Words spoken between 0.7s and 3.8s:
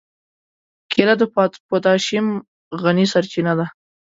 کېله د پوتاشیم غني سرچینه ده.